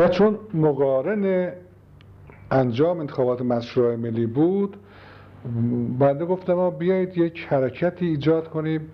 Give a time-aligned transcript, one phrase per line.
[0.00, 1.52] و چون مقارن
[2.50, 4.76] انجام انتخابات مشروع ملی بود
[5.98, 8.88] بنده گفتم ما بیایید یک حرکتی ایجاد کنیم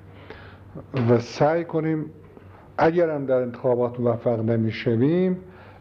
[1.10, 2.10] و سعی کنیم
[2.78, 5.38] اگر هم در انتخابات موفق نمی‌شویم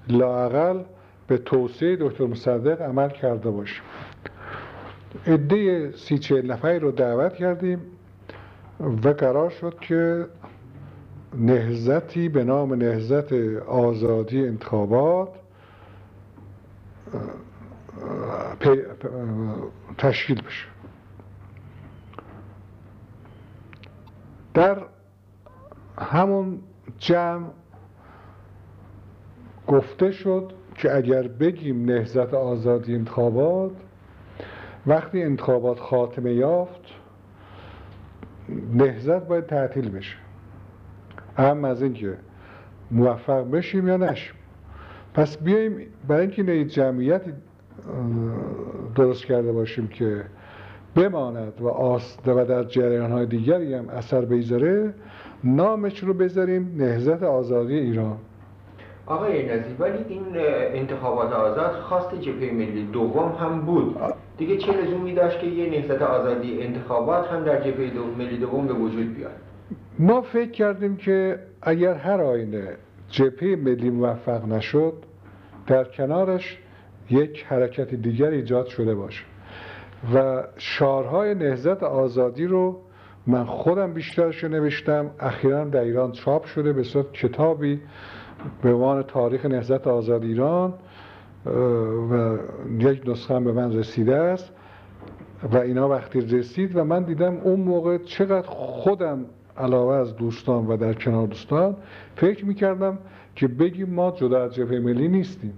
[0.09, 0.83] لاقل
[1.27, 3.83] به توصیه دکتر مصدق عمل کرده باشیم.
[5.27, 7.81] عده سی چهل نفری رو دعوت کردیم
[8.79, 10.25] و قرار شد که
[11.35, 13.33] نهزتی به نام نهزت
[13.67, 15.29] آزادی انتخابات
[19.97, 20.67] تشکیل بشه.
[24.53, 24.81] در
[25.97, 26.59] همون
[26.99, 27.47] جمع
[29.67, 33.71] گفته شد که اگر بگیم نهزت آزادی انتخابات
[34.87, 36.81] وقتی انتخابات خاتمه یافت
[38.73, 40.24] نهزت باید تعطیل بشه.
[41.37, 42.17] هم از اینکه
[42.91, 44.35] موفق بشیم یا نشیم.
[45.13, 47.31] پس بیایم برای اینکه یک جمعیتی
[48.95, 50.23] درست کرده باشیم که
[50.95, 54.93] بماند و, آس و در جریان های دیگری هم اثر بگذاره
[55.43, 58.17] نامش رو بذاریم نهزت آزادی ایران.
[59.05, 63.97] آقای نزی ولی این انتخابات آزاد خواست جبهه ملی دوم هم بود.
[64.37, 68.73] دیگه چه لزومی داشت که یه نهزت آزادی انتخابات هم در جبهه ملی دوم به
[68.73, 69.31] وجود بیاد؟
[69.99, 72.67] ما فکر کردیم که اگر هر آینه
[73.09, 74.93] جبهه ملی موفق نشد
[75.67, 76.57] در کنارش
[77.09, 79.23] یک حرکت دیگر ایجاد شده باشه.
[80.13, 82.81] و شعارهای نهزت آزادی رو
[83.27, 87.81] من خودم بیشترش نوشتم اخیرا در ایران چاپ شده به صورت کتابی
[88.61, 90.73] به عنوان تاریخ نهزت آزاد ایران
[92.11, 92.37] و
[92.79, 94.51] یک نسخه به من رسیده است
[95.51, 99.25] و اینا وقتی رسید و من دیدم اون موقع چقدر خودم
[99.57, 101.75] علاوه از دوستان و در کنار دوستان
[102.15, 102.97] فکر می‌کردم
[103.35, 105.53] که بگیم ما جدا از جبهه ملی نیستیم.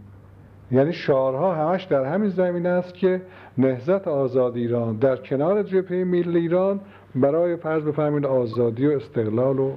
[0.72, 3.22] یعنی شعارها همش در همین زمینه است که
[3.58, 6.80] نهزت آزاد ایران در کنار جبهه ملی ایران
[7.16, 9.72] برای فرض بفهمید آزادی و استقلال و,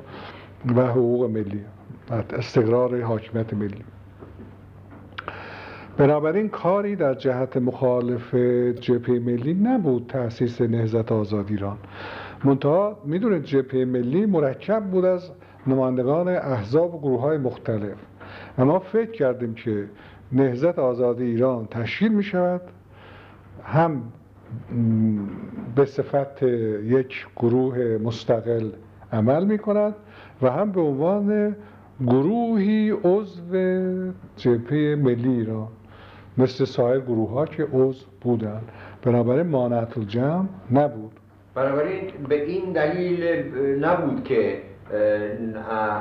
[0.77, 1.65] و حقوق ملی
[2.33, 3.85] استقرار حاکمیت ملی.
[5.97, 8.35] بنابراین کاری در جهت مخالف
[8.81, 11.77] جبهه ملی نبود تأسیس نهزت آزاد ایران.
[12.45, 15.31] منتها می‌دونید جبهه ملی مرکب بود از
[15.67, 17.97] نمایندگان احزاب و گروه های مختلف.
[18.59, 19.89] و ما فکر کردیم که
[20.33, 22.61] نهزت آزادی ایران تشکیل می شود
[23.65, 24.03] هم
[25.75, 26.43] به صفت
[26.83, 28.71] یک گروه مستقل
[29.13, 29.95] عمل می کند
[30.43, 31.57] و هم به عنوان
[32.07, 33.53] گروهی عضو
[34.37, 35.69] جبهه ملی ایران.
[36.39, 38.61] مثل سایر گروه ها که عضو بودن.
[39.03, 41.20] بنابراین مانعت الجمع نبود.
[41.55, 43.25] بنابراین به این دلیل
[43.85, 44.59] نبود که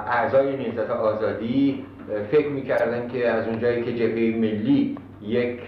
[0.08, 1.86] اعضای نهضت آزادی
[2.32, 5.60] فکر می‌کردن که از اونجایی که جبهه ملی یک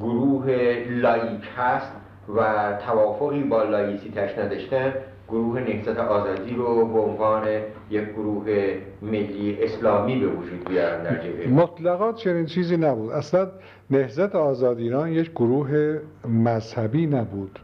[0.00, 0.46] گروه
[0.88, 1.92] لایک هست
[2.36, 2.42] و
[2.86, 4.94] توافقی با لائیسیته‌ش نداشتن
[5.28, 7.48] گروه نهضت آزادی رو به عنوان
[7.90, 13.12] یک گروه ملی اسلامی به وجود بیارن در جبهه مطلقا چنین چیزی نبود.
[13.12, 13.48] اصلا
[13.90, 17.58] نهضت آزادی یک گروه مذهبی نبود.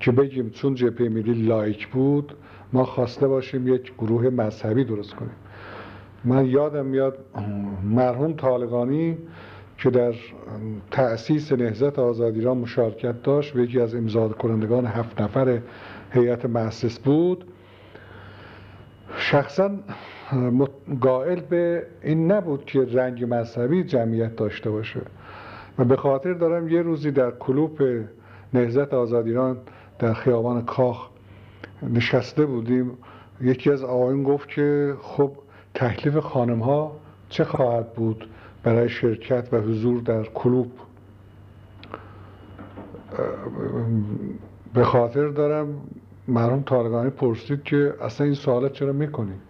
[0.00, 2.36] که بگیم چون جبهه ملی لائیک بود
[2.72, 5.36] ما خواسته باشیم یک گروه مذهبی درست کنیم.
[6.24, 7.18] من یادم میاد
[7.84, 9.18] مرحوم طالقانی
[9.78, 10.14] که در
[10.90, 15.60] تأسیس نهزت آزادی ایران مشارکت داشت و یکی از امضا کنندگان هفت نفر
[16.10, 17.44] هیئت مؤسس بود.
[19.16, 19.70] شخصا
[21.00, 25.00] قائل به این نبود که رنگ مذهبی جمعیت داشته باشه.
[25.78, 28.04] و به خاطر دارم یه روزی در کلوپ
[28.54, 29.58] نهزت آزاد ایران
[29.98, 31.08] در خیابان کاخ
[31.82, 32.90] نشسته بودیم.
[33.40, 35.32] یکی از آقایون گفت که خب
[35.74, 36.96] تکلیف خانم ها
[37.28, 38.28] چه خواهد بود
[38.62, 40.72] برای شرکت و حضور در کلوب؟
[44.74, 45.80] به خاطر دارم
[46.28, 49.40] مرحوم طالقانی پرسید که اصلا این سوالت چرا می‌کنید؟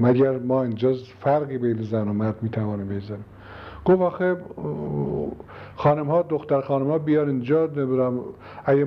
[0.00, 3.24] مگر ما اینجا فرقی بین زن و مرد می‌توانیم بزنیم
[3.86, 4.36] گفت آخه
[5.76, 8.20] خانم ها دختر خانم ها بیار اینجا نمی‌دونم
[8.64, 8.84] اگه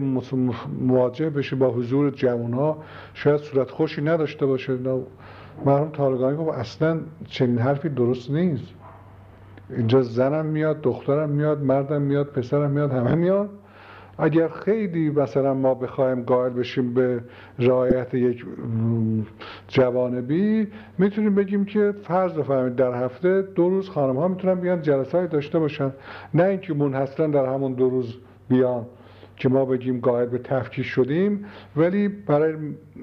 [0.80, 2.78] مواجه بشه با حضور جوان ها
[3.14, 4.78] شاید صورت خوشی نداشته باشه.
[5.66, 8.74] مرحوم طالقانی گفت اصلا چنین حرفی درست نیست.
[9.70, 13.50] اینجا زنم میاد دخترم میاد مردم میاد پسرم میاد همه میاد
[14.20, 17.24] اگر خیلی مثلا ما بخوایم قائل بشیم به
[17.60, 18.46] رعایت یک
[19.68, 20.68] جوانبی
[20.98, 25.60] می‌تونیم بگیم که فرض بفرمایید در هفته دو روز خانم ها می‌تونن بیان جلسه داشته
[25.60, 25.92] باشن.
[26.34, 28.18] نه اینکه منحصرا در همون دو روز
[28.50, 28.86] بیان
[29.36, 31.46] که ما بگیم قائل به تفکیک شدیم
[31.76, 32.54] ولی برای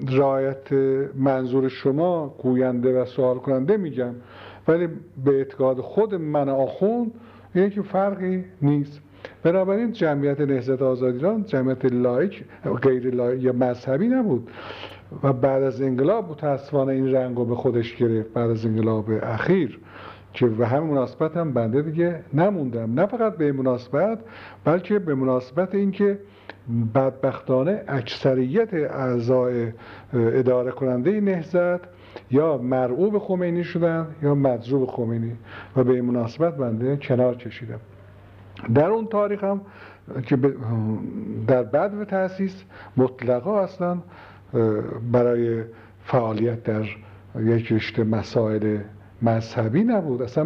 [0.09, 0.73] رعایت
[1.15, 4.13] منظور شما گوینده و سوال کننده میگم.
[4.67, 4.87] ولی
[5.25, 7.11] به اعتقاد خود من آخوند
[7.53, 9.01] که فرقی نیست.
[9.43, 12.43] بنابراین جمعیت نهضت آزادیران جمعیت لایک
[12.81, 14.49] غیر لایک یا مذهبی نبود.
[15.23, 18.33] و بعد از انقلاب متاسفانه این رنگ رو به خودش گرفت.
[18.33, 19.79] بعد از انقلاب اخیر
[20.33, 22.93] که به همین مناسبت هم بنده دیگه نموندم.
[22.93, 24.19] نه فقط به مناسبت
[24.65, 26.19] بلکه به مناسبت اینکه
[26.95, 29.71] بدبختانه اکثریت اعضای
[30.13, 31.79] اداره کننده نهزت
[32.31, 35.31] یا مرعوب خمینی شدن یا مجذوب خمینی.
[35.75, 37.79] و به مناسبت بنده کنار کشیدم.
[38.75, 39.61] در اون تاریخ هم
[40.25, 40.37] که
[41.47, 42.63] در و تاسیس
[42.97, 43.97] مطلقا اصلا
[45.11, 45.63] برای
[46.03, 46.85] فعالیت در
[47.39, 48.77] یک رشته مسائل
[49.21, 50.21] مذهبی نبود.
[50.21, 50.43] اصلا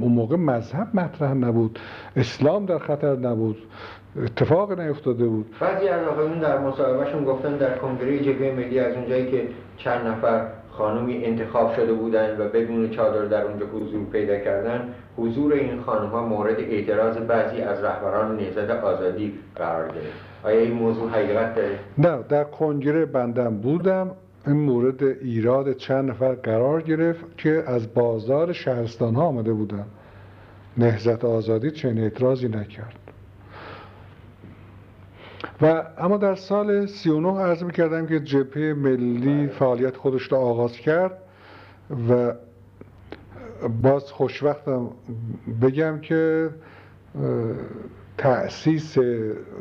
[0.00, 1.78] اون موقع مذهب مطرح نبود.
[2.16, 3.56] اسلام در خطر نبود.
[4.22, 5.46] اتفاق نیفتاده بود.
[5.60, 10.46] بعضی از آقایون در مصاحبهشون گفتن در کنگره جبهه ملی از اونجایی که چند نفر
[10.70, 16.08] خانومی انتخاب شده بودن و بدون چادر در اونجا حضور پیدا کردن حضور این خانم
[16.08, 20.34] ها مورد اعتراض بعضی از رهبران نهضت آزادی قرار گرفت.
[20.44, 24.10] آیا این موضوع حقیقت داره؟ نه در کنگره بندم بودم.
[24.46, 29.84] این مورد ایراد چند نفر قرار گرفت که از بازار شهرستان ها آمده بودن
[30.76, 32.98] نهزت آزادی چنین اعتراضی نکرد.
[35.62, 41.18] و اما در سال 39 عرض می‌کردم که جبهه ملی فعالیت خودش رو آغاز کرد
[42.10, 42.32] و
[43.68, 44.90] باز خوشوقتم
[45.62, 46.50] بگم که
[48.18, 48.98] تأسیس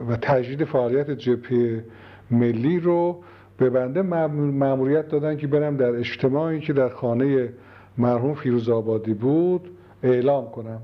[0.08, 1.84] و تجدید فعالیت جبهه
[2.32, 3.24] ملی رو
[3.58, 7.50] به بنده مأموریت دادن که برم در اجتماعی که در خانه
[7.98, 9.70] مرحوم فیروز آبادی بود
[10.04, 10.82] اعلام کنم.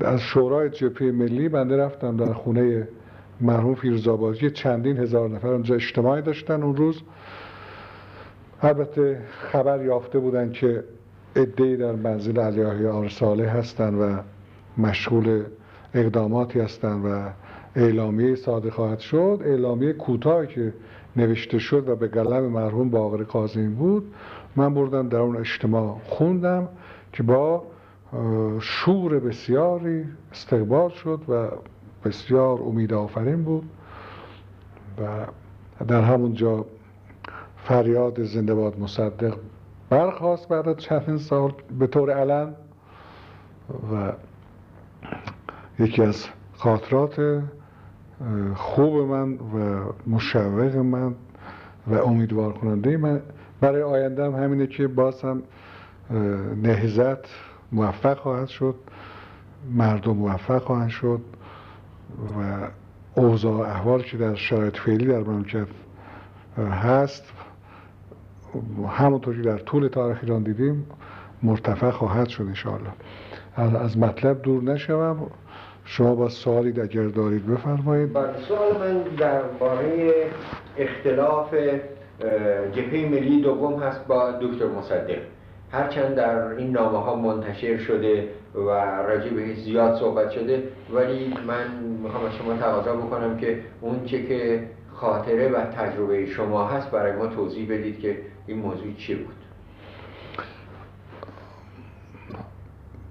[0.00, 2.88] از شورای جبهه ملی بنده رفتم در خونه
[3.40, 4.50] مرحوم فیروز آبادی.
[4.50, 7.02] چندین هزار نفر اونجا اجتماعی داشتن اون روز.
[8.62, 10.84] البته خبر یافته بودن که
[11.36, 14.18] ادهی در منزل علیاهی آرساله هستند و
[14.80, 15.44] مشغول
[15.94, 17.30] اقداماتی هستند و
[17.76, 19.42] اعلامیه صادر خواهد شد.
[19.44, 20.74] اعلامیه کوتاهی که
[21.16, 24.14] نوشته شد و به قلم مرحوم باقر کاظمی بود.
[24.56, 26.68] من بردم در اون اجتماع خوندم
[27.12, 27.62] که با
[28.60, 31.48] شور بسیاری استقبال شد و
[32.04, 33.70] بسیار امید آفرین بود
[34.98, 35.26] و
[35.84, 36.64] در همونجا
[37.56, 39.36] فریاد زنده باد مصدق
[39.90, 42.54] برخواست بعد از چند سال به طور علن
[43.92, 44.12] و
[45.78, 46.26] یکی از
[46.56, 47.42] خاطرات
[48.54, 51.14] خوب من و مشوق من
[51.86, 53.20] و امیدوار کننده من
[53.60, 55.42] برای آینده هم همینه که باز هم
[56.62, 57.28] نهزت
[57.72, 58.74] موفق خواهد شد
[59.70, 61.20] مردم موفق خواهند شد
[62.38, 62.68] و
[63.20, 65.66] اوضاع احوال که در شرایط فعلی در مملکت
[66.58, 67.32] هست
[68.88, 70.86] همونطور که در طول تاریخ ایران دیدیم
[71.42, 72.90] مرتفع خواهد شد انشاءالله.
[73.56, 75.30] از مطلب دور نشوم.
[75.84, 78.12] شما با سوالی اگر دارید بفرمایید.
[78.12, 80.12] بله، سوال من درباره
[80.78, 81.54] اختلاف
[82.72, 85.18] جبهه ملی دوم هست با دکتر مصدق.
[85.72, 88.68] هرچند در این نامه ها منتشر شده و
[89.08, 90.62] راجع به زیاد صحبت شده
[90.94, 96.64] ولی من می‌خوام از شما تقاضا بکنم که اون چه که خاطره و تجربه شما
[96.64, 98.18] هست برای ما توضیح بدید که
[98.48, 99.34] این موضوع چی بود؟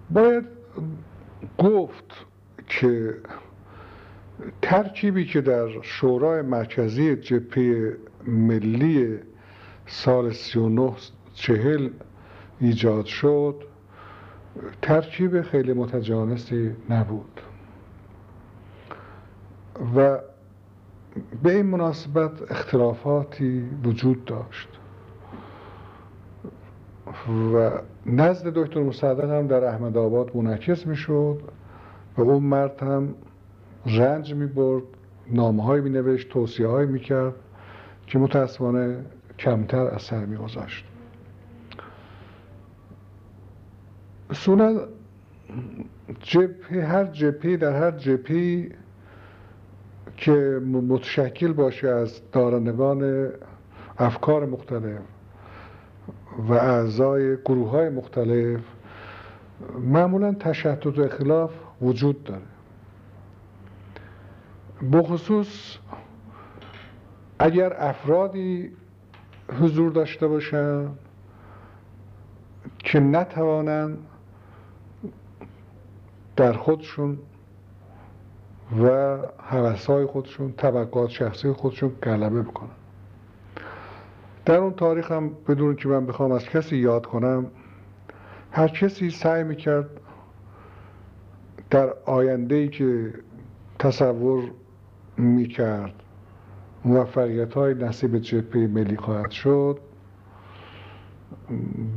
[0.10, 0.46] باید
[1.58, 2.26] گفت
[2.68, 3.18] که
[4.62, 9.20] ترکیبی که در شورای مرکزی جبهه ملی
[9.86, 10.94] سال 39
[11.34, 11.90] چهل
[12.60, 13.64] ایجاد شد
[14.82, 17.42] ترکیب خیلی متجانسی نبود.
[19.96, 20.20] و
[21.44, 24.77] به این مناسبت اختلافاتی وجود داشت.
[27.54, 27.72] و
[28.06, 31.42] نزد دکتر مصدق هم در احمد آباد منعکس می شد
[32.18, 33.16] و اون مرد هم
[33.86, 34.84] رنج می برد
[35.32, 37.34] نامه های می نوشت توصیه های می کرد
[38.08, 39.06] که متاسفانه
[39.40, 40.86] کمتر اثر می گذاشت
[44.30, 44.80] اصولا
[46.20, 48.70] جبهه هر جبهه در هر جبهه
[50.18, 53.30] که متشکل باشه از دارندگان
[53.98, 55.00] افکار مختلف
[56.38, 58.60] و اعضای گروه های مختلف
[59.80, 61.52] معمولا تشتت و اخلاف
[61.82, 62.42] وجود داره.
[64.92, 65.78] بخصوص
[67.40, 68.72] اگر افرادی
[69.62, 70.90] حضور داشته باشن
[72.80, 73.98] که نتوانند
[76.36, 77.18] در خودشون
[78.84, 82.70] و حوثهای خودشون طبقات شخصی خودشون غلبه بکنن.
[84.48, 87.46] در اون تاریخ هم بدون که من بخوام از کسی یاد کنم
[88.52, 89.90] هر کسی سعی می‌کرد
[91.70, 93.14] در آینده ای که
[93.80, 94.52] تصور
[95.18, 95.94] می‌کرد
[96.86, 99.80] موفقیت های نصیب جبهه ملی خواهد شد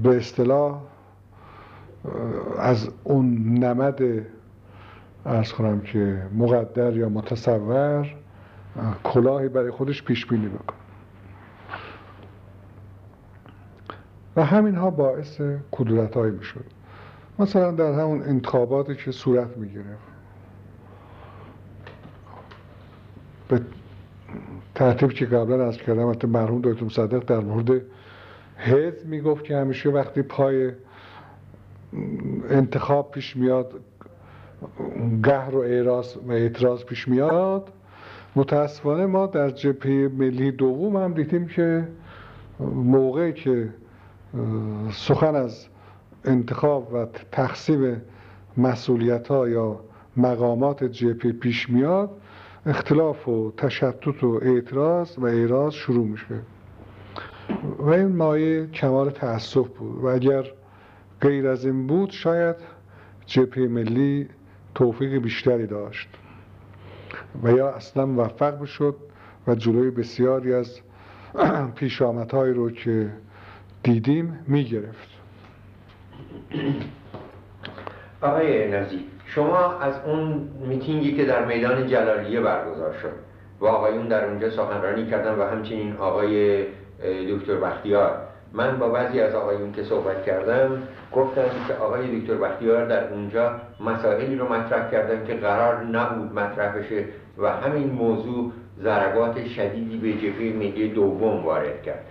[0.02, 0.80] به اصطلاح
[2.58, 4.02] از اون نمد
[5.26, 8.14] ارز کنم که مقدر یا متصور
[9.04, 10.79] کلاهی برای خودش پیش بینی بکنه.
[14.36, 16.64] و همین ها باعث کدورت هایی می شد
[17.38, 20.10] مثلا در همون انتخاباتی که صورت می گرفت
[23.48, 23.60] به
[24.74, 27.82] ترتیب که قبلا از کردم؟ حتی مرحوم دکتر صدق در مورد
[28.56, 30.72] حزب می‌گفت که همیشه وقتی پای
[32.50, 33.74] انتخاب پیش میاد
[35.24, 37.72] گهر و اعراض و اعتراض پیش میاد.
[38.36, 41.88] متاسفانه ما در جبهه ملی دوم هم دیدیم که
[42.74, 43.68] موقعی که
[44.92, 45.66] سخن از
[46.24, 48.02] انتخاب و تقسیم
[48.56, 49.80] مسئولیت ها یا
[50.16, 52.10] مقامات جبهه پیش میاد
[52.66, 56.40] اختلاف و تشتت و اعتراض و اعراض شروع میشه.
[57.78, 60.04] و این مایه کمال تأسف بود.
[60.04, 60.44] و اگر
[61.20, 62.56] غیر از این بود شاید
[63.26, 64.28] جبهه ملی
[64.74, 66.08] توفیق بیشتری داشت.
[67.42, 68.96] و یا اصلا موفق بشد
[69.46, 70.80] و جلوی بسیاری از
[71.76, 73.10] پیشامدهایی رو که
[73.82, 75.08] دیدیم می‌گرفت.
[78.22, 83.12] آقای نزی شما از اون میتینگی که در میدان جلالیه برگزار شد
[83.60, 86.64] و آقایون در اونجا سخنرانی کردن و همچنین آقای
[87.34, 88.16] دکتر بختیار.
[88.52, 90.82] من با بعضی از آقایون که صحبت کردم
[91.12, 96.78] گفتم که آقای دکتر بختیار در اونجا مسائلی رو مطرح کردن که قرار نبود مطرح
[96.78, 97.04] بشه
[97.38, 102.04] و همین موضوع ضربات شدیدی به جبهه ملی دوم وارد کرد.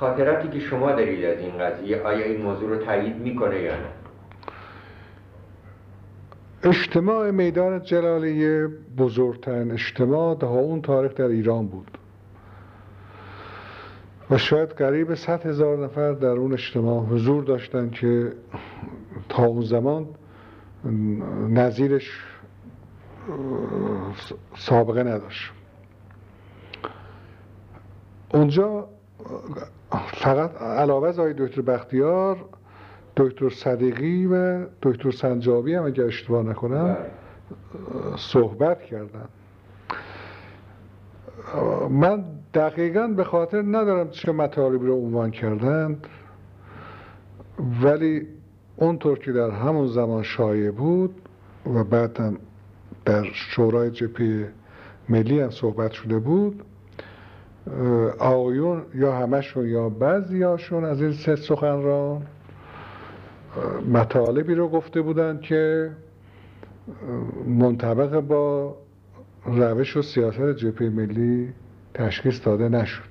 [0.00, 3.88] خاطراتی که شما دارید از این قضیه آیا این موضوع رو تایید می‌کنه یا نه؟
[6.62, 11.98] اجتماع میدان جلالیه بزرگترین اجتماع در اون تاریخ در ایران بود.
[14.30, 18.32] و شاید قریب صد هزار نفر در اون اجتماع حضور داشتن که
[19.28, 20.06] تا اون زمان
[21.48, 22.24] نظیرش
[24.56, 25.52] سابقه نداشت.
[28.34, 28.88] اونجا
[30.12, 32.36] فقط علاوه از آقای دکتر بختیار
[33.16, 38.16] دکتر صدیقی و دکتر سنجابی هم اگر اشتباه نکنم بله.
[38.16, 39.28] صحبت کردن
[41.90, 42.24] من
[42.54, 46.06] دقیقا به خاطر ندارم چه مطالبی رو عنوان کردند
[47.82, 48.26] ولی
[48.76, 51.14] اونطور که در همون زمان شایع بود
[51.74, 52.38] و بعد
[53.04, 54.46] در شورای جپی
[55.08, 56.62] ملی هم صحبت شده بود
[58.18, 62.26] آقایون یا همشون یا بعضی هاشون از این سه سخنران
[63.92, 65.90] مطالبی رو گفته بودند که
[67.46, 68.76] منطبق با
[69.44, 71.52] روش و سیاست جبهه ملی
[71.94, 73.10] تشخیص داده نشد.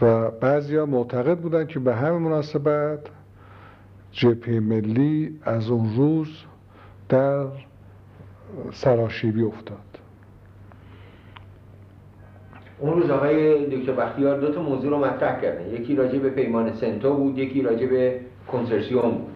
[0.00, 3.00] و بعضیا معتقد بودند که به همین مناسبت
[4.12, 6.28] جبهه ملی از اون روز
[7.08, 7.46] در
[8.72, 9.93] سراشیبی افتاد.
[12.78, 15.74] اون روز آقای دکتر بختیار دو تا موضوع رو مطرح کردن.
[15.74, 18.20] یکی راجع به پیمان سنتو بود یکی راجع به
[18.52, 19.30] کنسرسیوم بود.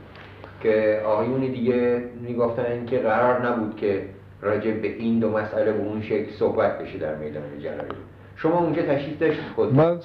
[0.63, 4.03] که آقایون دیگه می‌گفتن که قرار نبود که
[4.43, 7.95] راجع به این دو مسئله به اون شکل صحبت بشه در میدان جلالی.
[8.37, 9.99] شما اونجا تشریف داشتید خود من,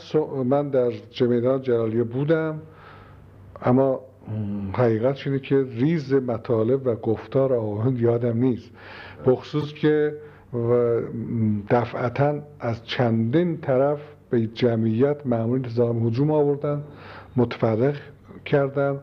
[0.46, 2.62] من در میدان جلالیه بودم
[3.64, 4.00] اما
[4.74, 8.72] حقیقت شده که ریز مطالب و گفتار آقایون یادم نیست.
[9.26, 10.14] بخصوص که
[10.54, 11.00] و
[11.70, 16.84] دفعتا از چندین طرف به جمعیت معمول نظام هجوم آوردن
[17.36, 17.96] متفرق
[18.46, 19.00] کردن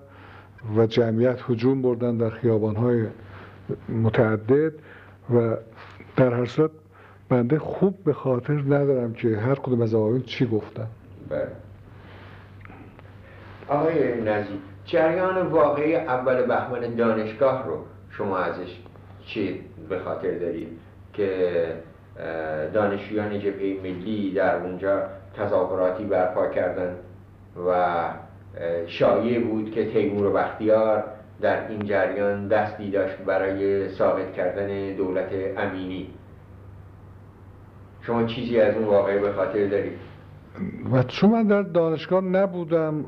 [0.77, 3.07] و جمعیت هجوم بردن در خیابانهای
[3.89, 4.73] متعدد
[5.35, 5.57] و
[6.17, 6.71] در هر صورت
[7.29, 10.87] بنده خوب به خاطر ندارم که هر کدوم از آقایون چی گفتن.
[11.29, 11.49] بله.
[13.69, 18.77] آقای نزی جریان واقعی اول بهمن دانشگاه رو شما ازش
[19.27, 20.69] چی به خاطر دارید؟
[21.13, 21.67] که
[22.75, 25.03] دانشجویان جبهه ملی در اونجا
[25.37, 26.97] تظاهراتی برپا کردن
[27.69, 28.01] و
[28.87, 31.05] شایع بود که تیمور بختیار
[31.41, 36.07] در این جریان دستی داشت برای ساقط کردن دولت امینی.
[38.03, 39.93] شما چیزی از اون واقعی به خاطر دارید؟
[40.93, 43.05] و چون من در دانشگاه نبودم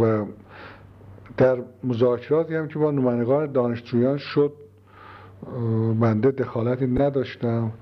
[0.00, 0.24] و
[1.36, 4.52] در مذاکراتی هم که با نمایندگان دانشجویان شد
[6.00, 7.72] بنده دخالتی نداشتم.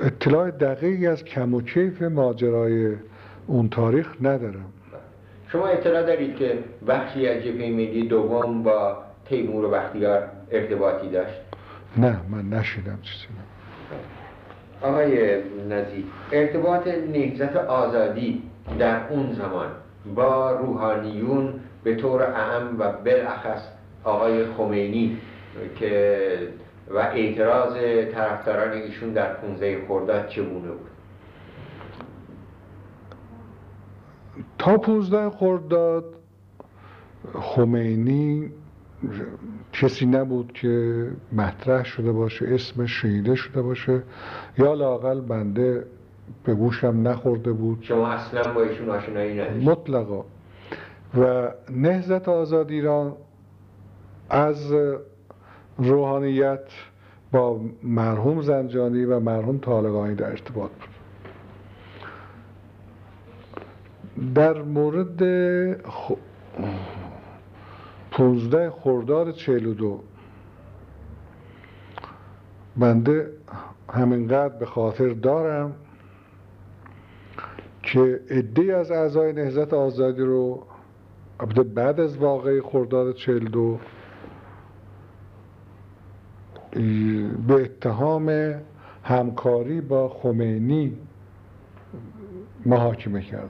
[0.00, 2.96] اطلاع دقیقی از کم و کیف ماجرای
[3.46, 4.72] اون تاریخ ندارم.
[5.48, 6.58] شما اطلاع دارید که
[6.88, 11.40] بخشی از جبهه ملی دوم با تیمور و بختیار ارتباطی داشت؟
[11.96, 13.26] نه من نشیدم چیزی.
[14.82, 15.36] آقای
[15.68, 18.42] نزی ارتباط نهزت آزادی
[18.78, 19.66] در اون زمان
[20.14, 23.62] با روحانیون به طور اهم و بالاخص
[24.04, 25.16] آقای خمینی
[25.78, 26.18] که
[26.90, 27.74] و اعتراض
[28.12, 30.90] طرفداران ایشون در 15 خرداد چگونه بود؟
[34.58, 36.04] تا 15 خرداد
[37.34, 38.52] خمینی
[39.72, 44.02] کسی نبود که مطرح شده باشه اسمش شنیده شده باشه.
[44.58, 45.86] یا لاقل بنده
[46.44, 47.78] به گوشم نخورده بود.
[47.82, 50.24] شما اصلا با ایشون آشنایی نداشت مطلقا.
[51.18, 53.16] و نهزت آزاد ایران
[54.30, 54.74] از
[55.78, 56.64] روحانیت
[57.32, 60.90] با مرحوم زنجانی و مرحوم طالقانی در ارتباط بود.
[64.34, 65.22] در مورد
[65.88, 66.12] خ...
[68.10, 70.00] 15 خرداد 42
[72.76, 73.30] بنده
[73.92, 75.74] همینقدر به خاطر دارم
[77.82, 80.66] که عده از اعضای نهزت آزادی رو
[81.74, 83.78] بعد از واقعی خرداد 42
[87.46, 88.54] به اتهام
[89.04, 90.96] همکاری با خمینی
[92.66, 93.48] محاکمه کردن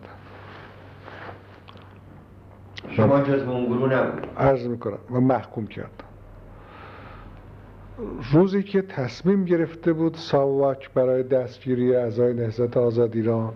[2.90, 5.90] شما جز اون گروه نبود عرض می‌کنم و محکوم کردن
[8.32, 13.52] روزی که تصمیم گرفته بود ساواک برای دستگیری اعضای نهضت آزاد ایران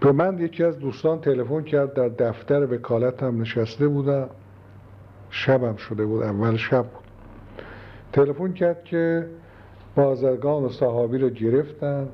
[0.00, 4.28] به من یکی از دوستان تلفن کرد در دفتر وکالت هم نشسته بودم.
[5.30, 7.07] شبم شده بود اول شب بود.
[8.12, 9.28] تلفن کرد که
[9.96, 12.08] بازرگان و صحابی رو گرفتن.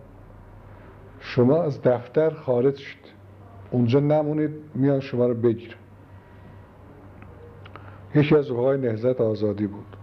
[1.20, 2.98] شما از دفتر خارج شد.
[3.70, 5.74] اونجا نمونید میان شما رو بگیرن.
[8.14, 9.96] یکی از اوهای نهزت آزادی بود.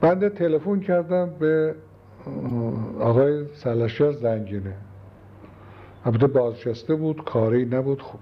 [0.00, 1.74] بنده تلفن کردم به
[3.00, 4.76] آقای سلشیار زنگینه
[6.04, 8.02] البته بازنشسته بود کاری نبود.
[8.02, 8.20] خوب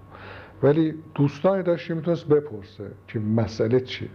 [0.63, 4.09] ولی دوستانی داشتی می‌تونست بپرسه که مسئله چیه.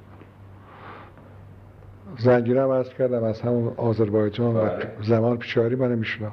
[2.20, 4.92] زنگینه هم عرض کردم از همون آذربایجان و بله.
[5.02, 6.32] زمان پیشاری من میشنم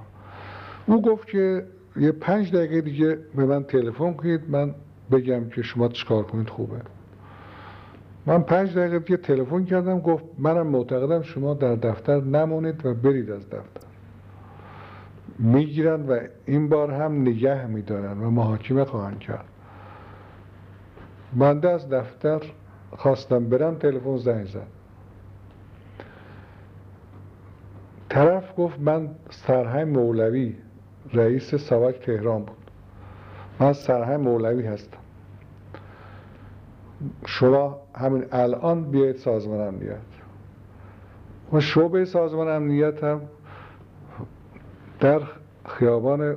[0.87, 4.75] او گفت که یه پنج دقیقه دیگه به من تلفن کنید من
[5.13, 6.77] بگم که شما چیکار کنید خوبه.
[8.27, 13.31] من پنج دقیقه دیگه تلفن کردم گفت منم معتقدم شما در دفتر نمونید و برید
[13.31, 13.87] از دفتر.
[15.39, 19.45] می‌گیرن و این بار هم نگه میدارن و محاکمه خواهند کرد.
[21.35, 22.43] بنده از دفتر
[22.97, 24.67] خواستم برم تلفن زنگ زد.
[28.09, 30.57] طرف گفت من سرهنگ مولوی
[31.13, 32.71] رئیس سواک تهران بود.
[33.61, 34.99] من سرهنگ مولوی هستم.
[37.27, 39.97] شما همین الان بیاید سازمان امنیت.
[41.53, 43.21] و شعبه سازمان امنیت هم
[45.01, 45.21] در
[45.67, 46.37] خیابان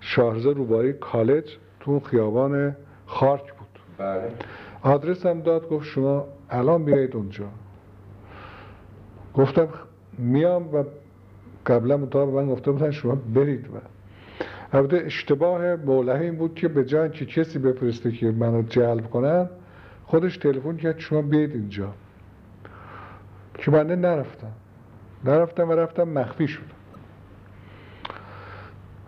[0.00, 2.76] شاهرزه روباری کالج تو خیابان
[3.06, 3.53] خارک
[3.98, 4.30] بله.
[4.82, 7.44] آدرس هم داد گفت شما الان بیایید اونجا.
[9.34, 9.68] گفتم
[10.18, 10.84] میام و
[11.66, 13.70] قبلا مطابق من گفته بودن شما برید و
[14.72, 19.48] البته اشتباه مولوی این بود که به جای که کسی بفرسته که منو جلب کنن
[20.04, 21.92] خودش تلفن کرد شما بیاید اینجا.
[23.58, 24.52] که بنده نرفتم.
[25.24, 26.64] نرفتم و رفتم مخفی شدم.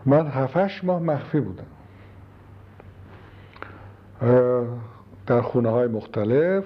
[0.06, 1.75] من هفتش ماه مخفی بودم.
[5.26, 6.64] در خونه های مختلف.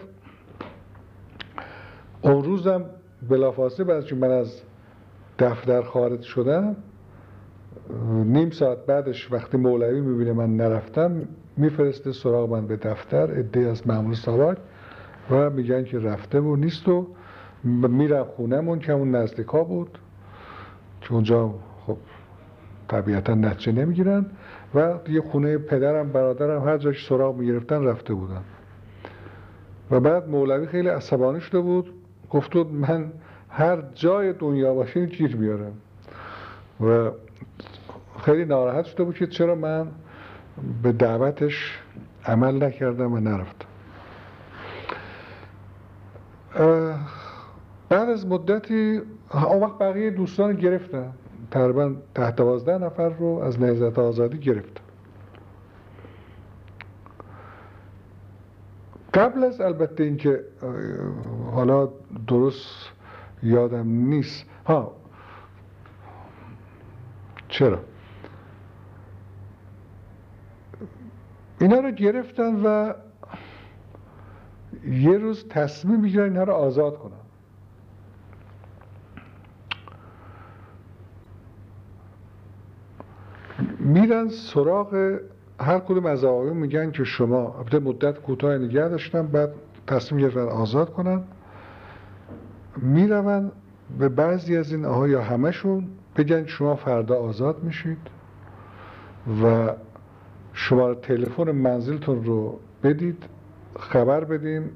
[2.23, 2.85] اون روزم
[3.29, 4.63] بلافاصله بعد که من از
[5.39, 6.77] دفتر خارج شدم
[8.25, 13.87] نیم ساعت بعدش وقتی مولوی می‌بینه من نرفتم میفرسته سراغ من به دفتر عده از
[13.87, 14.59] مامور ساواک
[15.31, 17.07] و میگن که رفته و نیست و
[17.65, 19.99] میرم خونهمون که اون نزدیکا بود.
[21.01, 21.55] که اونجا
[21.87, 21.97] خب
[22.89, 24.27] طبیعتا نتیجه نمی‌گیرن.
[24.75, 28.43] و یه خونه پدرم برادرم هر جاش سراغ می‌گرفتن رفته بودن.
[29.91, 31.93] و بعد مولوی خیلی عصبانی شده بود
[32.31, 33.13] گفت من
[33.49, 35.73] هر جای دنیا باشین گیر میارم
[36.81, 37.11] و
[38.23, 39.87] خیلی ناراحت شده بود که چرا من
[40.83, 41.79] به دعوتش
[42.27, 43.67] عمل نکردم و نرفتم.
[47.89, 49.01] بعد از مدتی
[49.35, 51.13] اون وقت بقیه دوستان گرفتم
[51.51, 54.81] تقریبا ده دوازده نفر رو از نهزت آزادی گرفت.
[59.15, 60.45] قبل از البته اینکه
[61.53, 61.89] حالا
[62.27, 62.91] درست
[63.43, 64.47] یادم نیست.
[64.67, 64.93] ها.
[67.49, 67.79] چرا؟
[71.61, 72.93] اینا رو گرفتن و
[74.87, 77.30] یه روز تصمیم می‌گیرن اینها رو آزاد کنن.
[83.91, 85.19] میرن سراغ
[85.61, 89.51] هر کدوم از آقایون میگن که شما البته مدت کوتاه نگه داشتن بعد
[89.87, 91.23] تصمیم گرفتن آزاد کنن.
[92.77, 93.53] میرون
[93.99, 95.85] به بعضی از این آقا یا همشون
[96.17, 97.99] بگن شما فردا آزاد میشید
[99.45, 99.73] و
[100.53, 103.25] شما تلفن منزلتون رو بدید
[103.79, 104.71] خبر بدین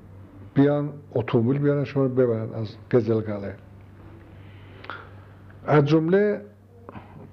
[0.54, 3.54] بیان اتومبیل بیان شما رو ببرن از قزلگله.
[5.66, 6.40] از جمله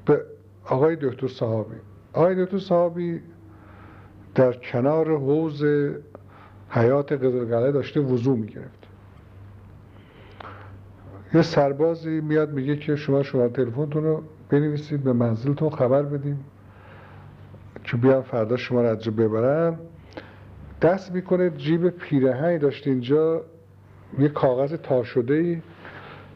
[0.06, 0.22] به
[0.66, 1.76] آقای دکتر صحابی.
[2.14, 3.22] آقای دکتر صحابی
[4.36, 5.64] در کنار حوز
[6.70, 8.88] حیات قزلگله داشته وضوع می‌گرفت.
[11.34, 16.46] یه سربازی میاد میگه که شما شما تلفنتون رو بنویسید به منزلتون خبر بدیم
[17.84, 19.80] که بیان فردا شما رو از ببرن.
[20.82, 23.44] دست می‌کنه جیب پیرهنی داشت اینجا.
[24.20, 25.62] یه کاغذ تا شده ای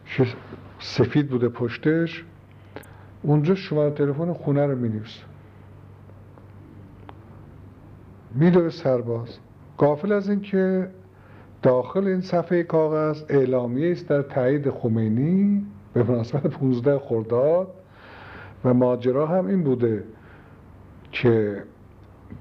[0.06, 0.26] که
[0.78, 2.24] سفید بوده پشتش.
[3.22, 5.22] اونجا شما تلفن خونه رو می‌نویسه
[8.34, 9.38] میده به سرباز.
[9.76, 10.88] قافل از اینکه
[11.62, 17.68] داخل این صفحه کاغذ اعلامیه است در تایید خمینی به مناسبت 15 خرداد
[18.64, 20.04] و ماجرا هم این بوده
[21.12, 21.62] که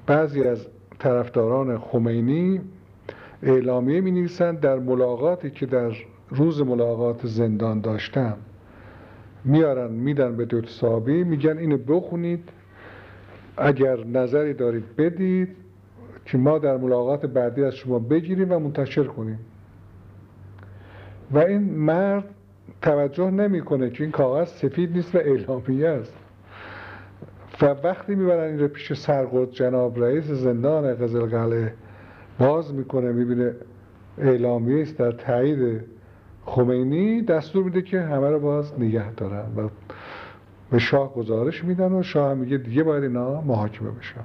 [0.08, 0.68] بعضی از
[1.00, 2.62] طرفداران خمینی
[3.44, 5.92] اعلامیه می نویسند در ملاقاتی که در
[6.30, 8.38] روز ملاقات زندان داشتم.
[9.46, 12.50] میارن میدن به دوت صحابی میگن اینو بخونید.
[13.58, 15.56] اگر نظری دارید بدید
[16.26, 19.40] که ما در ملاقات بعدی از شما بگیریم و منتشر کنیم.
[21.32, 22.24] و این مرد
[22.82, 26.14] توجه نمی‌کنه که این کاغذ سفید نیست و اعلامیه است.
[27.62, 31.74] و وقتی می‌برن این رو پیش سرقرد جناب رئیس زندان قزلقله
[32.40, 33.54] باز می‌کنه می‌بینه
[34.18, 35.82] اعلامیه است در تایید
[36.46, 39.70] خمینی دستور میده که همه رو باز نگه دارن و
[40.72, 44.22] به شاه گزارش میدن و شاه هم میگه دیگه باید اینا محاکمه بشن.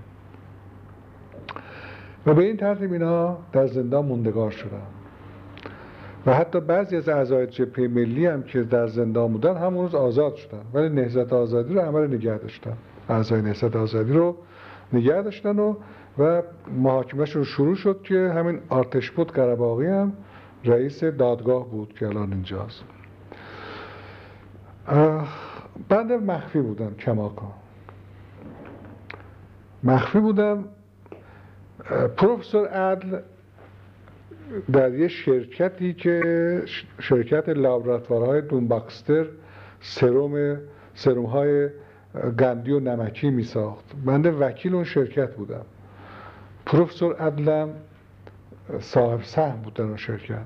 [2.26, 4.82] و به این ترتیب اینا در زندان موندگار شدن.
[6.26, 10.34] و حتی بعضی از اعضای جبهه ملی هم که در زندان بودن همون روز آزاد
[10.34, 10.62] شدن.
[10.74, 12.76] ولی نهضت آزادی رو عمل نگه داشتن.
[13.08, 14.36] اعضای نهضت آزادی رو
[14.92, 15.74] نگه داشتن و
[16.18, 16.42] و
[16.82, 20.12] محاکمهشون شروع شد که همین آرتش بود قرباقی هم
[20.64, 22.84] رئیس دادگاه بود که الان اینجاست.
[25.88, 27.52] بنده مخفی بودم کماکان.
[29.82, 30.64] مخفی بودم.
[32.16, 33.18] پروفسور عدل
[34.72, 36.22] در یه شرکتی که
[36.98, 39.26] شرکت لابراتوارهای دونباکستر
[39.80, 40.56] سروم
[40.94, 41.68] سروم های
[42.38, 45.64] گندی و نمکی می ساخت بنده وکیل اون شرکت بودم.
[46.66, 47.74] پروفسور عدلم
[48.78, 50.44] صاحب سهم بود در اون شرکت.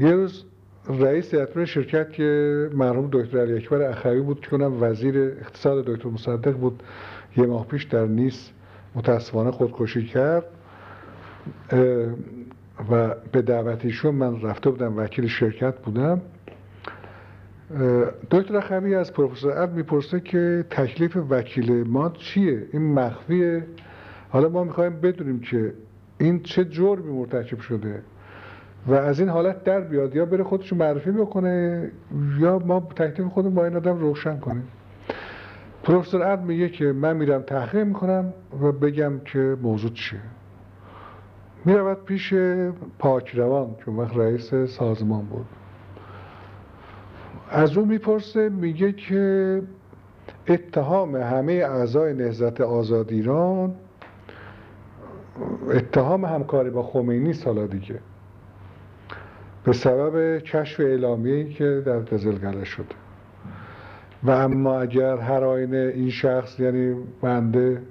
[0.00, 0.44] یه روز
[0.88, 6.08] رئیس هیئت شرکت که مرحوم دکتر علی اکبر اخوی بود که اونم وزیر اقتصاد دکتر
[6.08, 6.82] مصدق بود
[7.36, 8.50] یه ماه پیش در نیس
[8.94, 10.44] متاسفانه خودکشی کرد.
[12.90, 16.20] و به دعوتیشون من رفته بودم وکیل شرکت بودم.
[18.30, 23.66] دکتر اخوی از پروفسور عبد می‌پرسه که تکلیف وکیل ما چیه؟ این مخفیه.
[24.28, 25.74] حالا ما می‌خوایم بدونیم که
[26.18, 28.02] این چه جرمی مرتکب شده؟
[28.86, 31.90] و از این حالت در بیاد یا بره خودش معرفی بکنه
[32.38, 34.68] یا ما تکلیف خودمون با این آدم روشن کنیم.
[35.82, 40.20] پروفسور عد میگه که من میرم تحقیق می‌کنم و بگم که موضوع چیه.
[41.64, 42.34] می‌رود پیش
[42.98, 45.46] پاکروان که وقت رئیس سازمان بود.
[47.50, 49.62] از اون می‌پرسه میگه که
[50.48, 53.74] اتهام همه اعضای نهضت آزاد ایران
[55.70, 58.00] اتهام همکاری با خمینی سالا دیگه.
[59.64, 62.94] به سبب کشف اعلامیه‌ای که در قزلگله شده
[64.22, 67.82] و اما اگر هر آینه این شخص یعنی بنده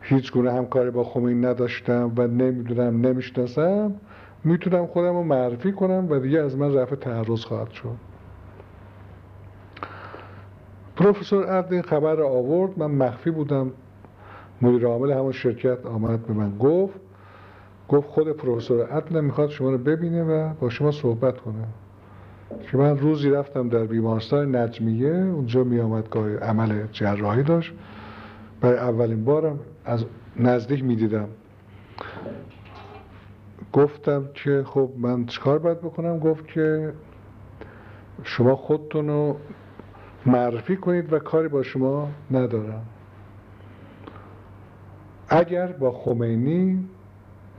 [0.00, 3.94] هیچ گونه همکاری با خمینی نداشتم و نمی‌دونم نمی‌شناسم
[4.44, 7.96] می‌تونم خودم رو معرفی کنم و دیگه از من رفع تعرض خواهد شد.
[10.96, 12.78] پروفسور عبد این خبر آورد.
[12.78, 13.72] من مخفی بودم
[14.62, 17.00] مدیر عامل همون شرکت آمد به من گفت
[17.88, 21.64] گفت خود پروفسور عدل می‌خواد شما رو ببینه و با شما صحبت کنه.
[22.62, 27.72] که من روزی رفتم در بیمارستان نجمیه اونجا می آمد گاهی عمل جراحی داشت.
[28.60, 30.04] برای اولین بارم از
[30.36, 31.28] نزدیک می دیدم
[33.72, 36.92] گفتم که خب من چیکار باید بکنم؟ گفت که
[38.22, 39.36] شما خودتون رو
[40.26, 42.82] معرفی کنید و کاری با شما ندارم.
[45.30, 46.88] اگر با خمینی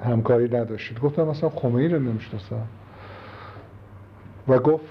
[0.04, 1.00] همکاری نداشتید.
[1.00, 2.68] گفتم مثلا خمینی رو نمی‌شناسم.
[4.48, 4.86] و گفت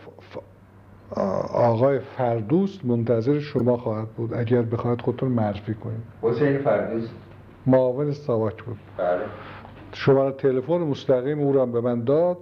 [1.55, 4.35] آقای فردوست منتظر شما خواهد بود.
[4.35, 6.03] اگر بخواهد خودتون معرفی کنید.
[6.23, 7.15] حسین فردوست
[7.67, 8.79] معاون ساواک بود.
[8.97, 9.21] بله.
[9.93, 12.37] شماره تلفن مستقیم او را به من داد.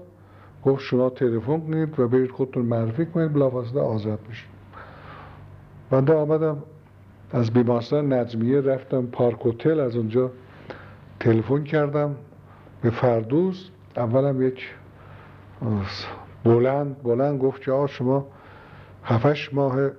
[0.64, 3.33] گفت شما تلفن کنید و برید خودتون معرفی کنید.
[3.33, 4.51] بلافاصله آزاد میشید.
[5.90, 6.62] بنده آمدم.
[7.32, 10.30] از بیمارستان نجمیه رفتم پارک هتل از اونجا
[11.20, 12.16] تلفن کردم.
[12.82, 14.74] به فردوس اولم یک
[16.44, 18.26] بلند بلند گفت که شما
[19.04, 19.90] هفتش ماه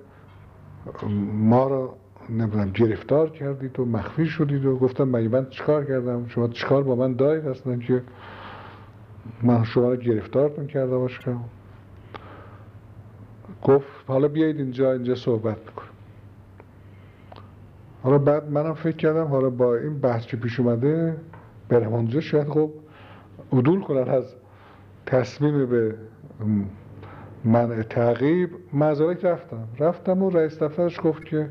[1.32, 1.94] ما رو
[2.28, 6.94] نمی‌دونم گرفتار کردید و مخفی شدید و گفتم مگه من چیکار کردم؟ شما چیکار با
[6.94, 8.02] من دارید اصلا که
[9.42, 11.44] من شما رو گرفتارتون کرده باشم
[13.62, 15.89] گفت حالا بیایید اینجا اینجا صحبت می‌کنم
[18.02, 21.16] حالا بعد منم فکر کردم حالا با این بحث که پیش اومده
[21.68, 22.70] برم اونجا شاید خب
[23.52, 24.34] عدول کنن از
[25.06, 25.94] تصمیم به
[27.44, 28.50] منع تعقیب.
[28.72, 29.68] مزارک رفتم.
[29.78, 31.50] رفتم و رئیس دفترش گفت که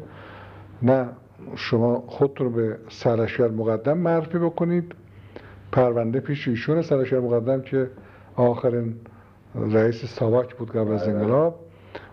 [0.82, 1.10] نه
[1.56, 4.96] شما خودتون رو به سرشگر مقدم معرفی بکنید.
[5.72, 7.90] پرونده پیش ایشون سرشگر مقدم که
[8.36, 8.96] آخرین
[9.56, 11.60] رئیس ساواک بود قبل از انقلاب.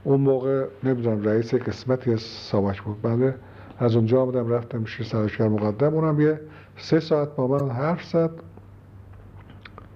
[0.04, 3.02] اون موقع نمی‌دونم رئیس قسمتی از ساواک بود.
[3.02, 3.34] بعد
[3.78, 5.94] از اونجا آمدم رفتم پیش سرشگر مقدم.
[5.94, 6.40] اونم یه
[6.76, 8.30] سه ساعت با من حرف زد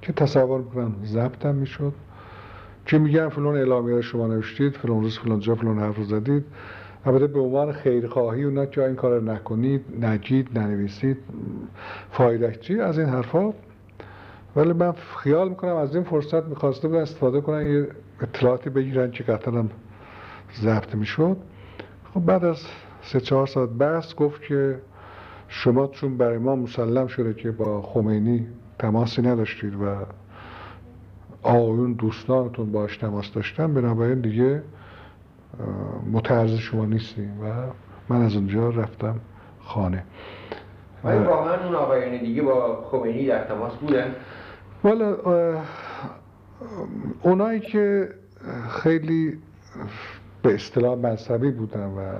[0.03, 1.93] که تصور می‌کنم ضبطم می‌شد.
[2.87, 6.45] که میگن فلان اعلامیه شما نوشتید فلان روز فلان جا فلان حرف رو زدید.
[7.07, 11.17] البته به عنوان خیرخواهی و نه که این کار نکنید نگید ننویسید
[12.11, 13.53] فایده چی از این حرفا؟
[14.57, 17.89] ولی من خیال می‌کنم از این فرصت می‌خواسته بودن استفاده کنن یه
[18.21, 19.65] اطلاعاتی بگیرن که قطعا
[20.61, 21.37] ضبط می‌شد.
[22.15, 22.67] خب بعد از
[23.03, 24.81] سه چهار ساعت بحث گفت که
[25.49, 28.47] شما چون برای ما مسلم شده که با خمینی
[28.79, 29.97] تماسی نداشتید و
[31.43, 34.63] آقایون دوستانتون باش تماس داشتن بنابراین دیگه
[36.13, 37.45] متعرض شما نیستیم و
[38.09, 39.21] من از اونجا رفتم
[39.61, 40.05] خانه
[41.05, 44.15] ولی واقعا اون آقایان دیگه با خمینی در تماس بودن؟
[44.85, 45.17] والا
[47.23, 48.09] اونایی که
[48.71, 49.39] خیلی
[50.43, 52.19] به اصطلاح مذهبی بودن و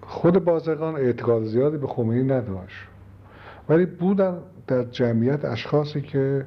[0.00, 2.76] خود بازرگان اعتقاد زیادی به خمینی نداشت.
[3.68, 6.46] ولی بودن در جمعیت اشخاصی که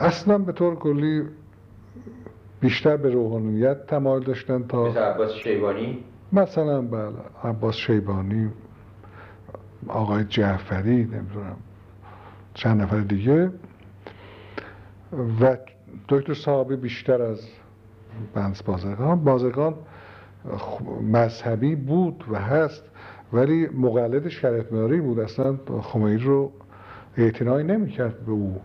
[0.00, 1.22] اصلا به طور کلی
[2.60, 7.12] بیشتر به روحانیت تمایل داشتن تا مثل عباس شیبانی؟ مثلا بله
[7.44, 8.50] عباس شیبانی
[9.88, 11.56] آقای جعفری نمی‌دونم
[12.54, 13.50] چند نفر دیگه.
[15.40, 15.56] و
[16.08, 17.40] دکتر صحابی بیشتر از
[18.34, 19.24] بنز بازرگان.
[19.24, 19.74] بازرگان
[21.12, 22.84] مذهبی بود و هست
[23.32, 25.20] ولی مقلد شریعت مداری بود.
[25.20, 26.52] اصلا خمینی رو
[27.16, 28.60] اعتنایی نمی‌کرد به او.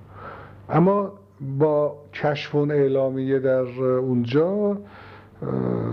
[0.69, 1.13] اما
[1.57, 4.77] با کشف اعلامیه در اونجا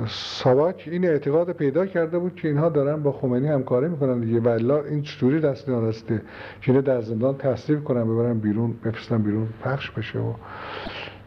[0.08, 4.40] ساواک این اعتقاد پیدا کرده بود که اینها دارن با خمینی همکاری می‌کنن دیگه.
[4.40, 6.22] والا این چطوری دست نارسته
[6.60, 10.18] که در زندان تصریف کنن ببرن بیرون بفرستن بیرون پخش بشه.
[10.18, 10.32] و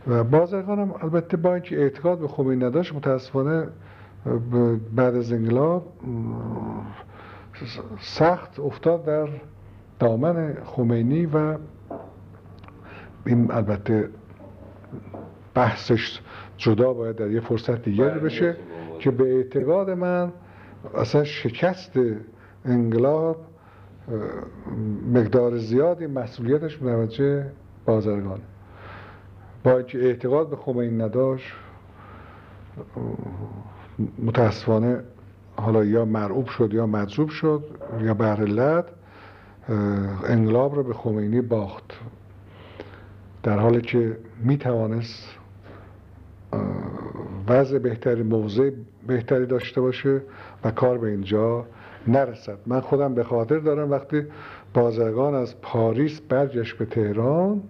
[0.08, 3.68] و بازرگانم البته با اینکه اعتقاد به خمینی نداشت متاسفانه
[4.96, 5.94] بعد از انقلاب
[8.00, 9.28] سخت افتاد در
[10.00, 11.58] دامن خمینی و
[13.26, 14.10] این البته
[15.54, 16.20] بحثش
[16.58, 18.58] جدا باید در یه فرصت دیگری بله، بشه
[19.00, 20.32] که به اعتقاد من
[20.96, 22.00] اصلا شکست
[22.66, 23.38] انقلاب
[25.14, 27.52] مقدار زیادی مسئولیتش متوجه
[27.86, 28.44] بازرگانه
[29.64, 31.54] با اینکه اعتقاد به خمینی نداشت
[34.20, 35.04] متاسفانه
[35.56, 37.64] حالا یا مرعوب شد یا مجذوب شد
[38.02, 38.84] یا بر
[40.28, 41.94] انقلاب رو به خمینی باخت.
[43.44, 45.24] در حالی که می توانست
[47.48, 48.72] وضع بهتری موضع
[49.08, 50.22] بهتری داشته باشه
[50.64, 51.66] و کار به اینجا
[52.08, 52.58] نرسد.
[52.66, 54.24] من خودم به خاطر دارم وقتی
[54.74, 57.64] بازرگان از پاریس برگشت به تهران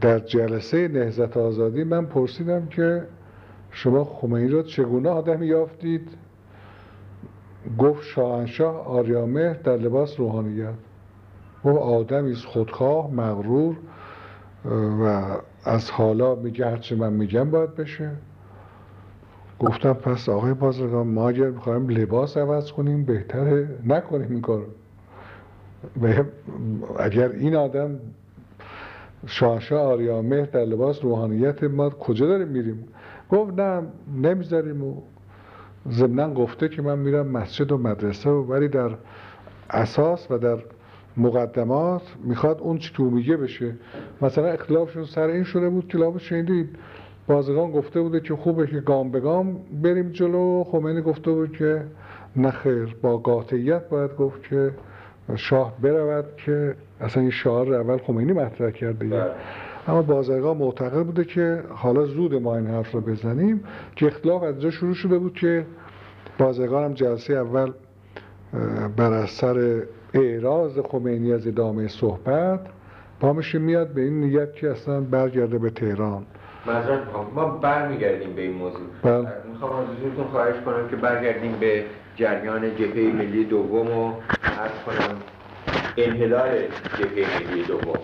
[0.00, 3.02] در جلسه نهزت آزادی من پرسیدم که
[3.74, 6.08] شما خمینی رو چگونه آدم یافتید؟
[7.78, 10.74] گفت شاهنشاه آریامهر در لباس روحانیت.
[11.62, 13.76] او آدمی خودخواه مغرور
[15.02, 18.10] و از حالا میگه هرچی من میگم باید بشه.
[19.58, 24.66] گفتم پس آقای بازرگان ما اگر می‌خوایم لباس عوض کنیم بهتره نکنیم این کار
[26.98, 27.98] اگر این آدم
[29.26, 32.84] شاهشاه آریامهر در لباس روحانیت ما کجا داریم میریم؟
[33.30, 33.82] گفت نه
[34.22, 35.02] نمی‌ذاریم و
[35.90, 38.90] ضمنا گفته که من میرم مسجد و مدرسه و ولی در
[39.70, 40.58] اساس و در
[41.16, 43.74] مقدمات می‌خواد اون چی که میگه بشه.
[44.22, 46.76] مثلا اختلافشون سر این شده بود که لابد شنیدید.
[47.26, 50.64] بازرگان گفته بوده که خوبه که گام به گام بریم جلو.
[50.64, 51.82] خمینی گفته بود که
[52.36, 54.70] نخیر با قاطعیت باید گفت که
[55.36, 59.06] شاه برود که اصلا این شعار اول خمینی مطرح کرده.
[59.06, 59.30] بله.
[59.88, 63.64] اما بازرگان معتقد بوده که حالا زود ما این حرف رو بزنیم
[63.96, 65.66] که اختلاف از جا شروع شده بود که
[66.38, 67.72] بازرگان هم جلسه اول
[68.96, 69.82] بر اثر
[70.14, 72.60] اعراض خمینی از ادامه صحبت
[73.20, 76.26] پامش میاد به این نیت که اصلا برگرده به تهران.
[77.34, 78.80] ما برمیگردیم به این موضوع.
[79.02, 79.28] بله.
[79.52, 81.84] می‌خوام از حضورتون خواهش کنم که برگردیم به
[82.16, 84.12] جریان جبهه ملی دوم و
[84.44, 85.16] عرض کنم
[85.96, 86.48] انحلال
[86.98, 87.98] جبهه ملی دوم.